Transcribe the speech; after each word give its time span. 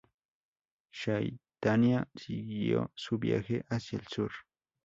Chaitania 0.89 2.07
siguió 2.15 2.89
su 2.95 3.19
viaje 3.19 3.65
hacia 3.69 3.99
el 3.99 4.07
sur. 4.07 4.31